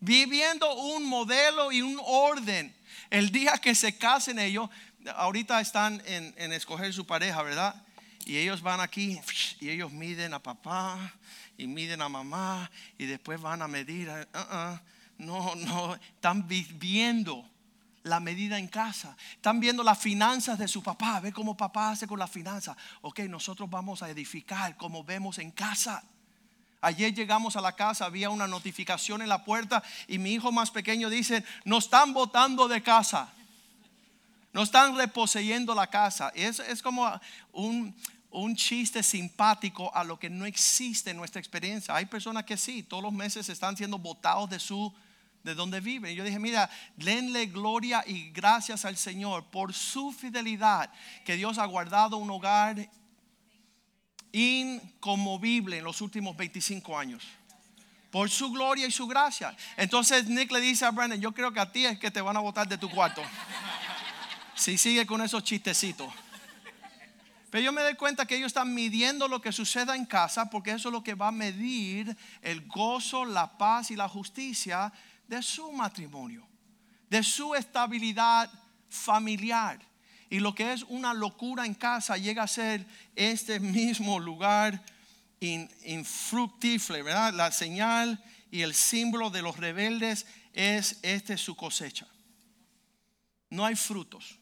[0.00, 2.74] viviendo un modelo y un orden.
[3.08, 4.68] El día que se casen ellos,
[5.14, 7.74] ahorita están en, escoger su pareja, ¿verdad?
[8.26, 9.20] Y ellos van aquí
[9.60, 11.14] y ellos miden a papá
[11.56, 12.68] y miden a mamá
[12.98, 14.08] y después van a medir.
[14.08, 14.78] uh, uh,
[15.18, 17.48] no, no, están viviendo
[18.02, 19.16] la medida en casa.
[19.32, 22.76] Están viendo las finanzas de su papá, a ver cómo papá hace con las finanzas.
[23.02, 26.02] Ok, nosotros vamos a edificar como vemos en casa.
[26.80, 30.70] Ayer llegamos a la casa, había una notificación en la puerta y mi hijo más
[30.70, 33.30] pequeño dice, nos están botando de casa.
[34.52, 36.32] Nos están reposeyendo la casa.
[36.34, 37.08] Es, es como
[37.52, 37.94] un,
[38.30, 41.94] un chiste simpático a lo que no existe en nuestra experiencia.
[41.94, 44.92] Hay personas que sí, todos los meses están siendo botados de su
[45.42, 46.14] de donde viven.
[46.14, 50.90] Yo dije, mira, denle gloria y gracias al Señor por su fidelidad,
[51.24, 52.88] que Dios ha guardado un hogar
[54.32, 57.24] inconmovible en los últimos 25 años.
[58.10, 59.56] Por su gloria y su gracia.
[59.76, 62.36] Entonces Nick le dice a Brandon, yo creo que a ti es que te van
[62.36, 63.22] a botar de tu cuarto.
[64.54, 66.12] Si sigue con esos chistecitos.
[67.50, 70.70] Pero yo me doy cuenta que ellos están midiendo lo que suceda en casa porque
[70.70, 74.92] eso es lo que va a medir el gozo, la paz y la justicia
[75.30, 76.46] de su matrimonio,
[77.08, 78.50] de su estabilidad
[78.88, 79.80] familiar.
[80.28, 84.82] Y lo que es una locura en casa llega a ser este mismo lugar
[85.40, 87.32] infructífero, ¿verdad?
[87.32, 92.06] La señal y el símbolo de los rebeldes es este su cosecha.
[93.48, 94.40] No hay frutos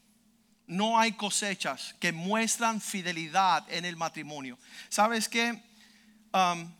[0.69, 4.57] no hay cosechas que muestran fidelidad en el matrimonio.
[4.87, 5.63] ¿Sabes qué?
[6.31, 6.71] Um,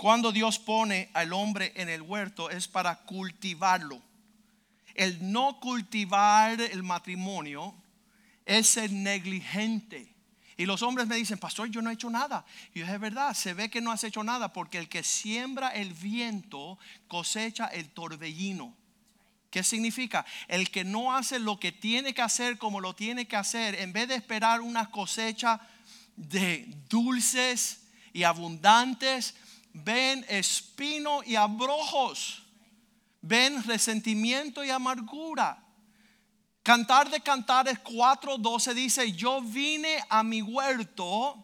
[0.00, 4.00] cuando Dios pone al hombre en el huerto es para cultivarlo.
[4.94, 7.74] El no cultivar el matrimonio
[8.46, 10.10] es ser negligente.
[10.56, 12.46] Y los hombres me dicen, pastor, yo no he hecho nada.
[12.72, 15.92] Y es verdad, se ve que no has hecho nada porque el que siembra el
[15.92, 18.74] viento cosecha el torbellino.
[19.50, 20.24] ¿Qué significa?
[20.48, 23.92] El que no hace lo que tiene que hacer como lo tiene que hacer, en
[23.92, 25.60] vez de esperar una cosecha
[26.16, 27.82] de dulces
[28.14, 29.34] y abundantes,
[29.72, 32.42] ven espino y abrojos,
[33.20, 35.62] ven resentimiento y amargura.
[36.62, 41.36] Cantar de Cantares 4:12 dice, yo vine a mi huerto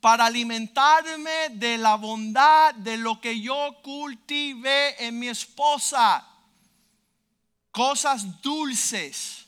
[0.00, 6.28] para alimentarme de la bondad de lo que yo cultivé en mi esposa
[7.72, 9.46] cosas dulces,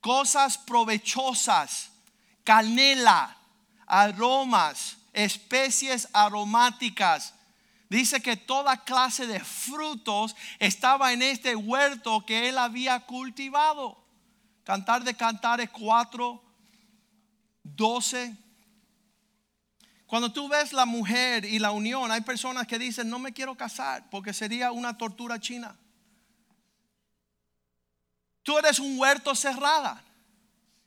[0.00, 1.90] cosas provechosas,
[2.44, 3.36] canela,
[3.86, 7.34] aromas, especies aromáticas.
[7.88, 14.00] Dice que toda clase de frutos estaba en este huerto que él había cultivado.
[14.62, 16.42] Cantar de Cantares 4,
[17.64, 18.36] 12.
[20.06, 23.56] Cuando tú ves la mujer y la unión, hay personas que dicen, no me quiero
[23.56, 25.76] casar porque sería una tortura china.
[28.42, 30.02] Tú eres un huerto cerrada.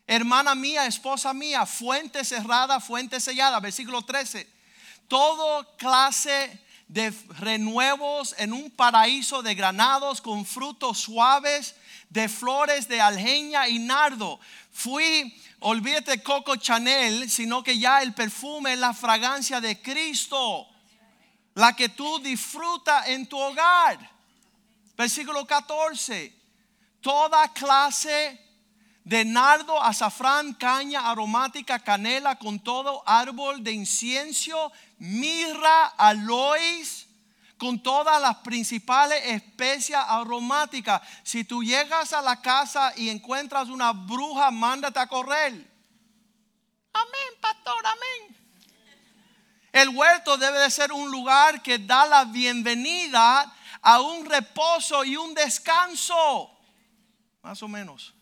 [0.06, 3.60] Hermana mía, esposa mía, fuente cerrada, fuente sellada.
[3.60, 4.48] Versículo 13.
[5.08, 11.76] Todo clase de renuevos en un paraíso de granados con frutos suaves,
[12.10, 14.39] de flores de aljeña y nardo.
[14.72, 20.68] Fui, olvídate Coco Chanel, sino que ya el perfume es la fragancia de Cristo,
[21.56, 24.12] la que tú disfrutas en tu hogar.
[24.96, 26.44] Versículo 14
[27.04, 28.39] toda clase
[29.04, 37.08] de nardo, azafrán, caña aromática, canela, con todo árbol de incienso, mirra, aloes,
[37.58, 41.02] con todas las principales especias aromáticas.
[41.24, 45.52] Si tú llegas a la casa y encuentras una bruja, mándate a correr.
[46.94, 48.38] Amén, pastor, amén.
[49.72, 55.18] El huerto debe de ser un lugar que da la bienvenida a un reposo y
[55.18, 56.52] un descanso
[57.42, 58.13] más o menos.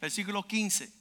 [0.00, 0.92] Versículo 15.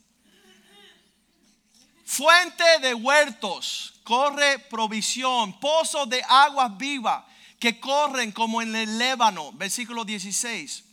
[2.05, 7.23] Fuente de huertos, corre provisión, pozo de aguas vivas
[7.59, 9.51] que corren como en el Lébano.
[9.53, 10.85] Versículo 16.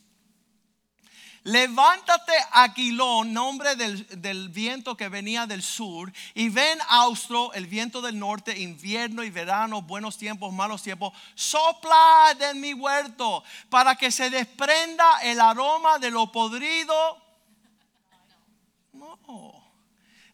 [1.46, 8.18] Levántate Aquilón, nombre del, viento que venía del sur, y ven Austro, el viento del
[8.18, 14.28] norte, invierno y verano, buenos tiempos, malos tiempos, sopla de mi huerto para que se
[14.28, 17.25] desprenda el aroma de lo podrido.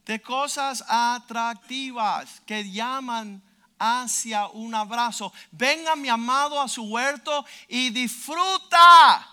[0.05, 3.41] De cosas atractivas que llaman
[3.79, 5.31] hacia un abrazo.
[5.51, 9.29] Venga mi amado a su huerto y disfruta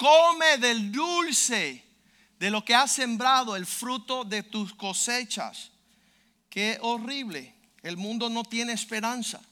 [0.00, 1.84] come del dulce
[2.38, 5.70] de lo que has sembrado, el fruto de tus cosechas.
[6.48, 7.54] Qué horrible.
[7.82, 9.42] El mundo no tiene esperanza.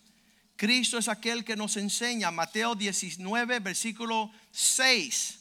[0.57, 5.39] Cristo es aquel que nos enseña, Mateo 19, versículo 6.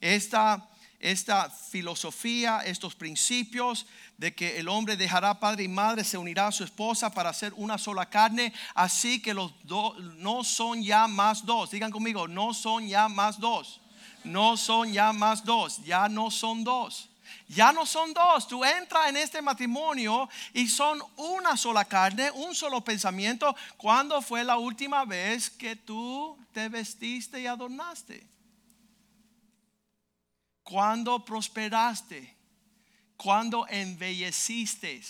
[0.00, 0.68] Esta,
[1.00, 3.86] esta filosofía, estos principios
[4.18, 7.52] de que el hombre dejará padre y madre, se unirá a su esposa para hacer
[7.56, 11.70] una sola carne, así que los dos no son ya más dos.
[11.70, 13.80] Digan conmigo, no son ya más dos
[14.26, 17.08] no son ya más dos, ya no son dos.
[17.48, 22.54] Ya no son dos, tú entras en este matrimonio y son una sola carne, un
[22.54, 23.54] solo pensamiento.
[23.76, 28.26] ¿Cuándo fue la última vez que tú te vestiste y adornaste?
[30.66, 32.36] ¿Cuándo prosperaste?
[33.16, 35.00] ¿Cuándo embelleciste?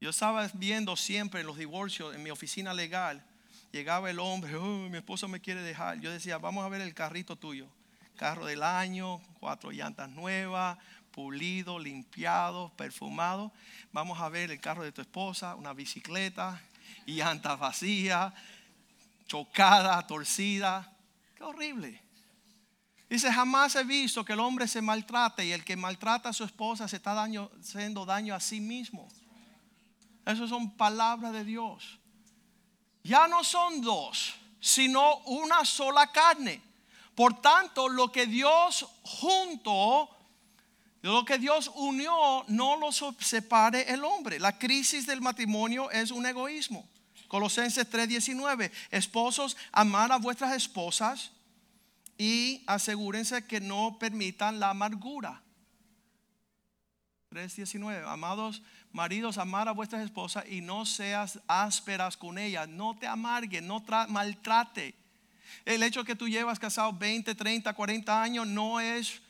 [0.00, 3.26] Yo estaba viendo siempre los divorcios en mi oficina legal
[3.72, 6.00] llegaba el hombre, oh, mi esposo me quiere dejar.
[6.00, 7.68] Yo decía, vamos a ver el carrito tuyo.
[8.16, 10.78] Carro del año, cuatro llantas nuevas,
[11.10, 13.52] pulido, limpiado, perfumado.
[13.92, 16.60] Vamos a ver el carro de tu esposa, una bicicleta,
[17.06, 18.34] llantas vacías,
[19.26, 20.92] chocada, torcida.
[21.34, 22.02] Qué horrible.
[23.10, 26.44] Dice, jamás he visto que el hombre se maltrate y el que maltrata a su
[26.44, 29.08] esposa se está haciendo daño a sí mismo.
[30.24, 31.98] Esas son palabras de Dios.
[33.02, 36.62] Ya no son dos, sino una sola carne.
[37.16, 40.08] Por tanto, lo que Dios juntó,
[41.02, 44.38] lo que Dios unió, no lo separe el hombre.
[44.38, 46.88] La crisis del matrimonio es un egoísmo.
[47.26, 51.32] Colosenses 3:19, esposos, amar a vuestras esposas
[52.20, 55.42] y asegúrense que no permitan la amargura.
[57.30, 58.62] 3:19, amados
[58.92, 63.82] maridos, amar a vuestras esposas y no seas ásperas con ellas, no te amarguen, no
[64.08, 64.94] maltrate.
[65.64, 69.22] El hecho que tú llevas casado 20, 30, 40 años no es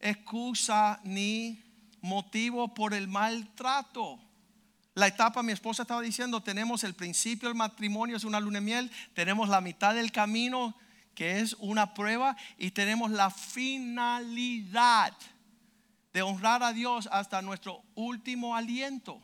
[0.00, 1.62] excusa ni
[2.00, 4.18] motivo por el maltrato.
[4.94, 8.64] La etapa, mi esposa estaba diciendo, tenemos el principio del matrimonio, es una luna de
[8.64, 10.74] miel, tenemos la mitad del camino,
[11.14, 15.14] que es una prueba, y tenemos la finalidad
[16.12, 19.20] de honrar a Dios hasta nuestro último aliento.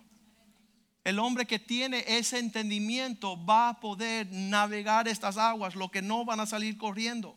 [1.05, 6.25] El hombre que tiene ese entendimiento va a poder navegar estas aguas, lo que no
[6.25, 7.37] van a salir corriendo,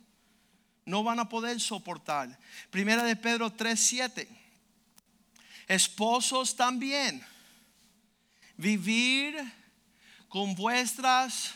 [0.86, 2.38] no van a poder soportar.
[2.70, 4.28] Primera de Pedro 3:7.
[5.68, 7.26] Esposos también
[8.58, 9.38] vivir
[10.28, 11.54] con vuestras,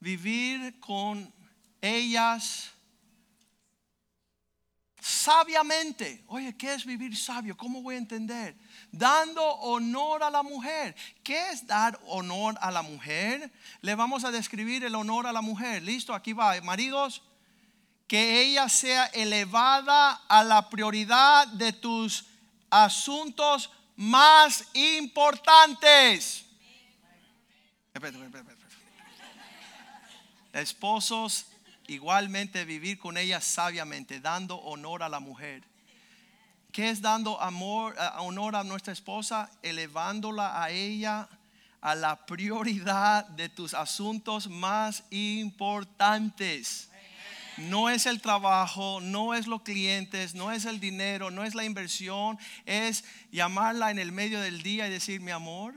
[0.00, 1.32] vivir con
[1.80, 2.70] ellas
[5.00, 6.24] sabiamente.
[6.26, 7.56] Oye, ¿qué es vivir sabio?
[7.56, 8.56] ¿Cómo voy a entender?
[8.90, 10.96] Dando honor a la mujer.
[11.22, 13.52] ¿Qué es dar honor a la mujer?
[13.82, 15.82] Le vamos a describir el honor a la mujer.
[15.82, 16.60] Listo, aquí va.
[16.60, 17.22] Maridos,
[18.08, 22.26] que ella sea elevada a la prioridad de tus
[22.70, 26.44] asuntos más importantes.
[30.60, 31.46] Esposos,
[31.86, 35.62] igualmente vivir con ella sabiamente, dando honor a la mujer.
[36.72, 39.50] ¿Qué es dando amor, honor a nuestra esposa?
[39.62, 41.28] Elevándola a ella
[41.80, 46.90] a la prioridad de tus asuntos más importantes.
[47.58, 51.64] No es el trabajo, no es los clientes, no es el dinero, no es la
[51.64, 55.74] inversión, es llamarla en el medio del día y decir, mi amor,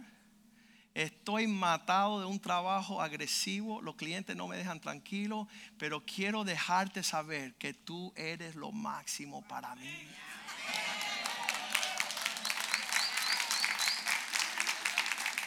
[0.94, 7.04] estoy matado de un trabajo agresivo, los clientes no me dejan tranquilo, pero quiero dejarte
[7.04, 10.08] saber que tú eres lo máximo para mí.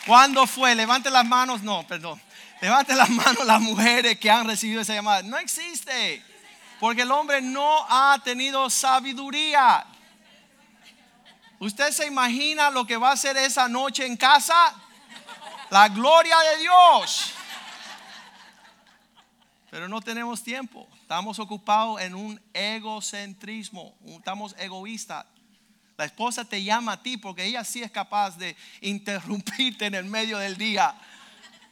[0.07, 0.74] ¿Cuándo fue?
[0.74, 2.20] Levante las manos, no, perdón.
[2.61, 5.22] Levante las manos las mujeres que han recibido esa llamada.
[5.22, 6.24] No existe.
[6.80, 9.86] Porque el hombre no ha tenido sabiduría.
[11.61, 14.74] ¿Usted se imagina lo que va a hacer esa noche en casa?
[15.73, 17.33] La gloria de Dios.
[19.70, 20.87] Pero no tenemos tiempo.
[21.01, 23.97] Estamos ocupados en un egocentrismo.
[24.05, 25.25] Estamos egoístas.
[25.97, 30.05] La esposa te llama a ti porque ella sí es capaz de interrumpirte en el
[30.05, 30.95] medio del día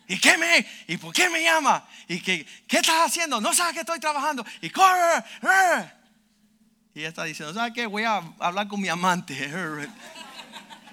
[0.08, 0.66] ¿Y qué me?
[0.88, 1.86] ¿Y por qué me llama?
[2.08, 3.38] ¿Y qué, qué estás haciendo?
[3.38, 4.46] No sabes que estoy trabajando.
[4.62, 5.22] Y corre.
[6.94, 7.84] Y ella está diciendo, ¿sabes qué?
[7.84, 9.52] Voy a hablar con mi amante.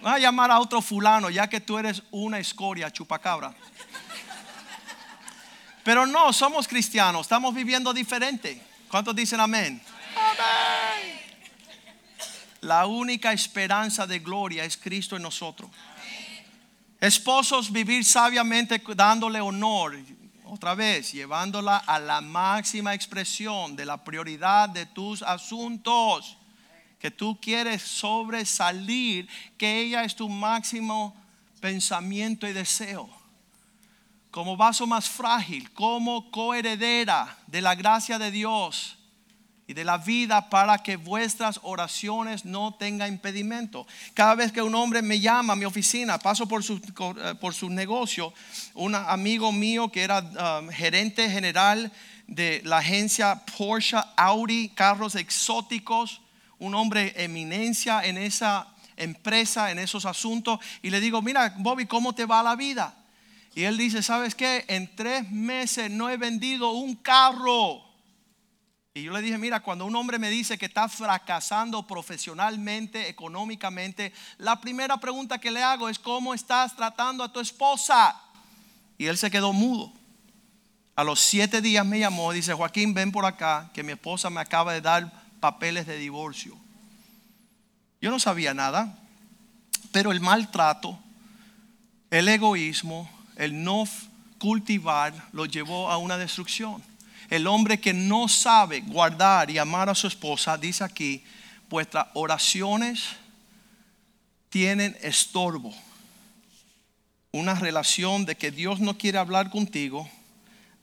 [0.07, 3.53] Voy a llamar a otro fulano, ya que tú eres una escoria, chupacabra.
[5.83, 8.61] Pero no, somos cristianos, estamos viviendo diferente.
[8.89, 9.81] ¿Cuántos dicen amén?
[10.15, 11.19] Amén.
[12.61, 15.69] La única esperanza de gloria es Cristo en nosotros.
[17.01, 19.99] Esposos, vivir sabiamente dándole honor,
[20.45, 26.37] otra vez, llevándola a la máxima expresión de la prioridad de tus asuntos,
[26.99, 29.27] que tú quieres sobresalir,
[29.57, 31.15] que ella es tu máximo
[31.59, 33.09] pensamiento y deseo.
[34.31, 38.97] Como vaso más frágil, como coheredera de la gracia de Dios,
[39.67, 43.85] y de la vida para que vuestras oraciones no tengan impedimento.
[44.13, 47.53] Cada vez que un hombre me llama a mi oficina, paso por su, eh, por
[47.53, 48.33] su negocio,
[48.73, 51.91] un amigo mío que era um, gerente general
[52.27, 56.21] de la agencia Porsche Audi, carros exóticos,
[56.59, 62.13] un hombre eminencia en esa empresa, en esos asuntos, y le digo, mira, Bobby, ¿cómo
[62.13, 62.95] te va la vida?
[63.53, 64.65] Y él dice, ¿sabes qué?
[64.67, 67.83] En tres meses no he vendido un carro.
[68.93, 74.11] Y yo le dije, mira, cuando un hombre me dice que está fracasando profesionalmente, económicamente,
[74.39, 78.19] la primera pregunta que le hago es, ¿cómo estás tratando a tu esposa?
[78.97, 79.93] Y él se quedó mudo.
[80.95, 84.31] A los siete días me llamó y dice, Joaquín, ven por acá, que mi esposa
[84.31, 86.57] me acaba de dar papeles de divorcio.
[88.01, 88.97] Yo no sabía nada,
[89.91, 90.99] pero el maltrato,
[92.11, 93.85] el egoísmo, el no
[94.37, 96.83] cultivar, lo llevó a una destrucción.
[97.29, 101.23] El hombre que no sabe guardar y amar a su esposa, dice aquí,
[101.69, 103.03] vuestras oraciones
[104.49, 105.73] tienen estorbo.
[107.31, 110.09] Una relación de que Dios no quiere hablar contigo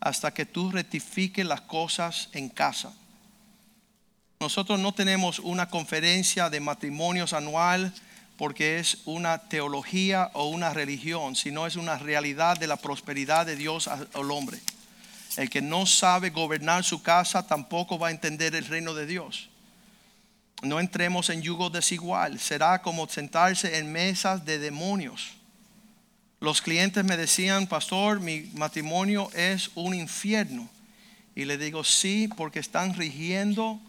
[0.00, 2.92] hasta que tú rectifiques las cosas en casa.
[4.44, 7.94] Nosotros no tenemos una conferencia de matrimonios anual
[8.36, 13.56] porque es una teología o una religión, sino es una realidad de la prosperidad de
[13.56, 14.60] Dios al hombre.
[15.38, 19.48] El que no sabe gobernar su casa tampoco va a entender el reino de Dios.
[20.60, 22.38] No entremos en yugo desigual.
[22.38, 25.30] Será como sentarse en mesas de demonios.
[26.40, 30.68] Los clientes me decían, pastor, mi matrimonio es un infierno.
[31.34, 33.80] Y le digo, sí, porque están rigiendo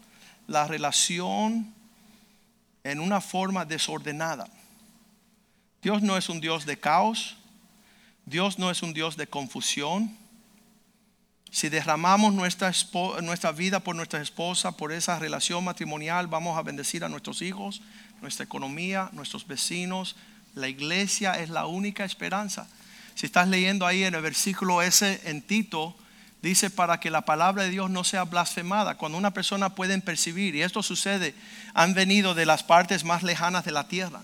[0.46, 1.74] la relación
[2.84, 4.48] en una forma desordenada.
[5.82, 7.36] Dios no es un Dios de caos.
[8.24, 10.16] Dios no es un Dios de confusión.
[11.50, 12.72] Si derramamos nuestra,
[13.22, 17.82] nuestra vida por nuestra esposa, por esa relación matrimonial, vamos a bendecir a nuestros hijos,
[18.20, 20.16] nuestra economía, nuestros vecinos.
[20.54, 22.68] La iglesia es la única esperanza.
[23.14, 25.96] Si estás leyendo ahí en el versículo ese en Tito,
[26.46, 28.96] dice para que la palabra de Dios no sea blasfemada.
[28.96, 31.34] Cuando una persona puede percibir, y esto sucede,
[31.74, 34.22] han venido de las partes más lejanas de la tierra.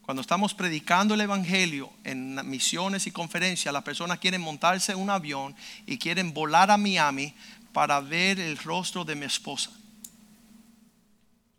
[0.00, 5.10] Cuando estamos predicando el Evangelio en misiones y conferencias, las personas quieren montarse en un
[5.10, 5.54] avión
[5.86, 7.34] y quieren volar a Miami
[7.72, 9.70] para ver el rostro de mi esposa.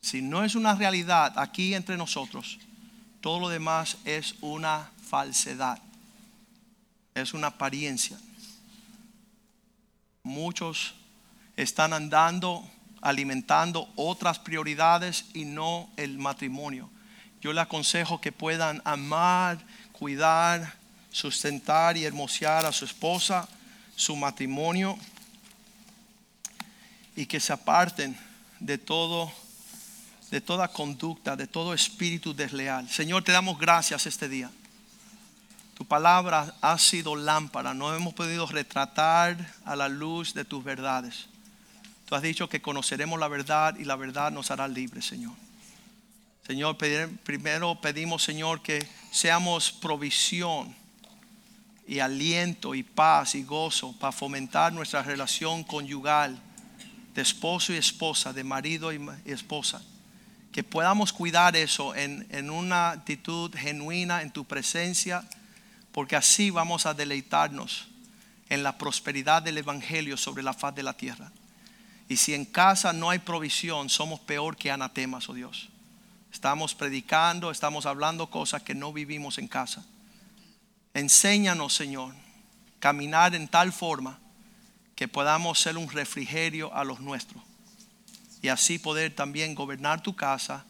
[0.01, 2.59] Si no es una realidad aquí entre nosotros,
[3.21, 5.79] todo lo demás es una falsedad,
[7.13, 8.17] es una apariencia.
[10.24, 10.95] Muchos
[11.57, 12.67] están andando
[13.01, 16.89] alimentando otras prioridades y no el matrimonio
[17.43, 19.59] yo le aconsejo que puedan amar,
[19.91, 20.76] cuidar,
[21.11, 23.49] sustentar y hermosear a su esposa,
[23.97, 24.97] su matrimonio
[27.17, 28.17] y que se aparten
[28.61, 29.30] de todo
[30.32, 32.89] de toda conducta, de todo espíritu desleal.
[32.89, 34.49] Señor, te damos gracias este día.
[35.74, 41.28] Tu palabra ha sido lámpara, no hemos podido retratar a la luz de tus verdades.
[42.05, 45.34] Tú has dicho que conoceremos la verdad y la verdad nos hará libres, Señor.
[46.45, 46.78] Señor,
[47.24, 50.76] primero pedimos, Señor, que seamos provisión
[51.88, 56.38] y aliento y paz y gozo para fomentar nuestra relación conyugal
[57.15, 59.82] de esposo y esposa, de marido y esposa.
[60.51, 65.24] Que podamos cuidar eso en, en una actitud genuina en tu presencia,
[65.93, 67.87] porque así vamos a deleitarnos
[68.49, 71.31] en la prosperidad del Evangelio sobre la faz de la tierra.
[72.09, 75.69] Y si en casa no hay provisión, somos peor que anatemas, oh Dios.
[76.31, 79.85] Estamos predicando, estamos hablando cosas que no vivimos en casa.
[80.93, 82.13] Enséñanos, Señor,
[82.79, 84.19] caminar en tal forma
[84.95, 87.41] que podamos ser un refrigerio a los nuestros.
[88.41, 90.65] Y así poder también gobernar tu casa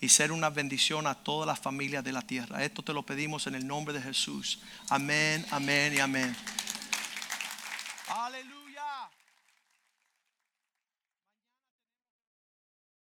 [0.00, 2.64] y ser una bendición a todas las familias de la tierra.
[2.64, 4.58] Esto te lo pedimos en el nombre de Jesús.
[4.90, 6.36] Amén, amén y amén.